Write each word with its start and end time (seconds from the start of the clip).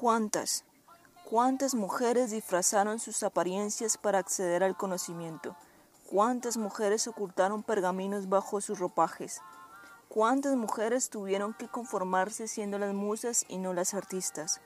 ¿Cuántas? 0.00 0.62
¿Cuántas 1.24 1.74
mujeres 1.74 2.30
disfrazaron 2.30 3.00
sus 3.00 3.24
apariencias 3.24 3.98
para 3.98 4.20
acceder 4.20 4.62
al 4.62 4.76
conocimiento? 4.76 5.56
¿Cuántas 6.08 6.56
mujeres 6.56 7.08
ocultaron 7.08 7.64
pergaminos 7.64 8.28
bajo 8.28 8.60
sus 8.60 8.78
ropajes? 8.78 9.40
¿Cuántas 10.08 10.54
mujeres 10.54 11.10
tuvieron 11.10 11.52
que 11.52 11.66
conformarse 11.66 12.46
siendo 12.46 12.78
las 12.78 12.94
musas 12.94 13.44
y 13.48 13.58
no 13.58 13.72
las 13.72 13.92
artistas? 13.92 14.60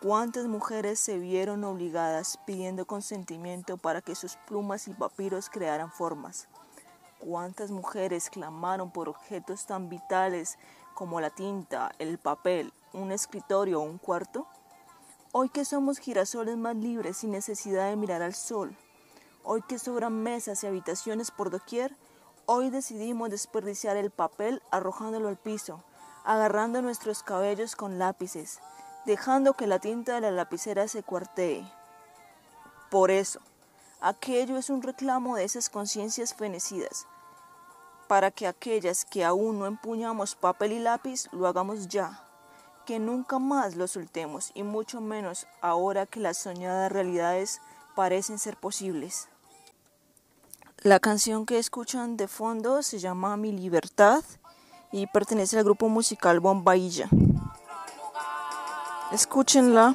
¿Cuántas 0.00 0.46
mujeres 0.46 1.00
se 1.00 1.18
vieron 1.18 1.64
obligadas 1.64 2.38
pidiendo 2.46 2.86
consentimiento 2.86 3.78
para 3.78 4.00
que 4.00 4.14
sus 4.14 4.36
plumas 4.46 4.86
y 4.86 4.94
papiros 4.94 5.50
crearan 5.50 5.90
formas? 5.90 6.46
¿Cuántas 7.18 7.72
mujeres 7.72 8.30
clamaron 8.30 8.92
por 8.92 9.08
objetos 9.08 9.66
tan 9.66 9.88
vitales 9.88 10.56
como 10.94 11.20
la 11.20 11.30
tinta, 11.30 11.90
el 11.98 12.18
papel, 12.18 12.72
un 12.92 13.10
escritorio 13.10 13.80
o 13.80 13.82
un 13.82 13.98
cuarto? 13.98 14.46
Hoy 15.30 15.50
que 15.50 15.66
somos 15.66 15.98
girasoles 15.98 16.56
más 16.56 16.74
libres 16.74 17.18
sin 17.18 17.32
necesidad 17.32 17.90
de 17.90 17.96
mirar 17.96 18.22
al 18.22 18.34
sol, 18.34 18.74
hoy 19.44 19.60
que 19.60 19.78
sobran 19.78 20.22
mesas 20.22 20.64
y 20.64 20.66
habitaciones 20.66 21.30
por 21.30 21.50
doquier, 21.50 21.94
hoy 22.46 22.70
decidimos 22.70 23.28
desperdiciar 23.28 23.98
el 23.98 24.10
papel 24.10 24.62
arrojándolo 24.70 25.28
al 25.28 25.36
piso, 25.36 25.84
agarrando 26.24 26.80
nuestros 26.80 27.22
cabellos 27.22 27.76
con 27.76 27.98
lápices, 27.98 28.58
dejando 29.04 29.52
que 29.52 29.66
la 29.66 29.80
tinta 29.80 30.14
de 30.14 30.22
la 30.22 30.30
lapicera 30.30 30.88
se 30.88 31.02
cuartee. 31.02 31.70
Por 32.90 33.10
eso, 33.10 33.40
aquello 34.00 34.56
es 34.56 34.70
un 34.70 34.82
reclamo 34.82 35.36
de 35.36 35.44
esas 35.44 35.68
conciencias 35.68 36.32
fenecidas, 36.32 37.06
para 38.08 38.30
que 38.30 38.46
aquellas 38.46 39.04
que 39.04 39.26
aún 39.26 39.58
no 39.58 39.66
empuñamos 39.66 40.34
papel 40.36 40.72
y 40.72 40.78
lápiz 40.78 41.28
lo 41.32 41.46
hagamos 41.46 41.86
ya 41.86 42.24
que 42.88 42.98
nunca 42.98 43.38
más 43.38 43.76
lo 43.76 43.86
soltemos 43.86 44.50
y 44.54 44.62
mucho 44.62 45.02
menos 45.02 45.46
ahora 45.60 46.06
que 46.06 46.20
las 46.20 46.38
soñadas 46.38 46.90
realidades 46.90 47.60
parecen 47.94 48.38
ser 48.38 48.56
posibles. 48.56 49.28
La 50.78 50.98
canción 50.98 51.44
que 51.44 51.58
escuchan 51.58 52.16
de 52.16 52.28
fondo 52.28 52.82
se 52.82 52.98
llama 52.98 53.36
Mi 53.36 53.52
Libertad 53.52 54.24
y 54.90 55.06
pertenece 55.06 55.58
al 55.58 55.64
grupo 55.64 55.90
musical 55.90 56.40
Bombailla. 56.40 57.10
Escúchenla. 59.12 59.92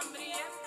Cumbria. 0.00 0.57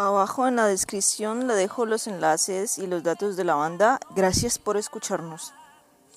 Abajo 0.00 0.46
en 0.46 0.54
la 0.54 0.68
descripción 0.68 1.48
le 1.48 1.54
dejo 1.54 1.84
los 1.84 2.06
enlaces 2.06 2.78
y 2.78 2.86
los 2.86 3.02
datos 3.02 3.34
de 3.34 3.42
la 3.42 3.56
banda. 3.56 3.98
Gracias 4.14 4.56
por 4.56 4.76
escucharnos. 4.76 5.52